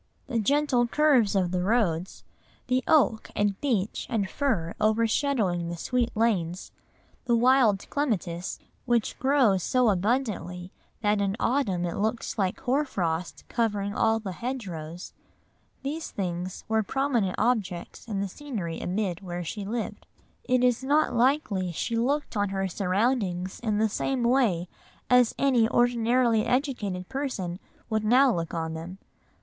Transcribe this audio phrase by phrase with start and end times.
[0.25, 2.23] The gentle curves of the roads,
[2.65, 6.71] the oak and beech and fir overshadowing the sweet lanes,
[7.25, 13.43] the wild clematis, which grows so abundantly that in autumn it looks like hoar frost
[13.47, 15.13] covering all the hedgerows,
[15.83, 20.07] these things were prominent objects in the scenery amid which she lived.
[20.45, 24.67] It is not likely she looked on her surroundings in the same way
[25.11, 28.97] as any ordinarily educated person would now look on them.